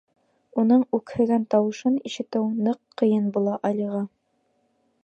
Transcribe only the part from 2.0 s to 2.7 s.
ишетеү